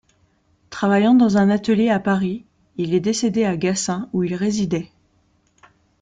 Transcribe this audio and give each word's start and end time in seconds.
Travaillant 0.71 1.13
dans 1.13 1.37
un 1.37 1.51
atelier 1.51 1.89
à 1.91 1.99
Paris, 1.99 2.43
il 2.77 2.95
est 2.95 2.99
décédé 2.99 3.45
à 3.45 3.55
Gassin 3.55 4.09
où 4.13 4.23
il 4.23 4.33
résidait. 4.33 4.89